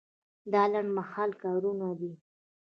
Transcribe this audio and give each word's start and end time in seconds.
دا 0.51 0.63
لنډمهالی 0.71 1.35
کار 1.41 1.63
نه 1.81 1.89
دی. 1.99 2.11